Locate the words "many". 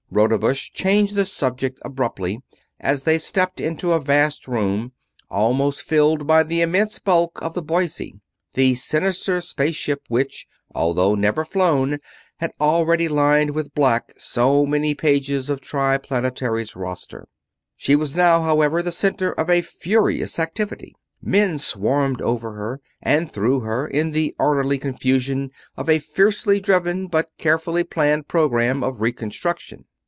14.65-14.93